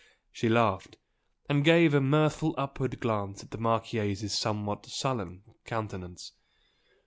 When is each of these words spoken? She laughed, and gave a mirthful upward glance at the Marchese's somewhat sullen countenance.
She 0.31 0.49
laughed, 0.49 0.97
and 1.47 1.63
gave 1.63 1.93
a 1.93 2.01
mirthful 2.01 2.55
upward 2.57 2.99
glance 2.99 3.43
at 3.43 3.51
the 3.51 3.59
Marchese's 3.59 4.33
somewhat 4.35 4.83
sullen 4.87 5.43
countenance. 5.63 6.31